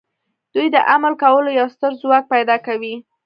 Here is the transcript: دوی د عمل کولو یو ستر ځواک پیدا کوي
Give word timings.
دوی 0.53 0.67
د 0.75 0.77
عمل 0.91 1.13
کولو 1.23 1.49
یو 1.59 1.67
ستر 1.75 1.91
ځواک 2.01 2.23
پیدا 2.33 2.55
کوي 2.67 2.95